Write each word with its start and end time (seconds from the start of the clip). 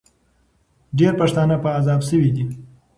ډېر 0.97 1.13
پښتانه 1.21 1.55
په 1.63 1.69
عذاب 1.77 2.01
سوي 2.09 2.29
دي. 2.35 2.45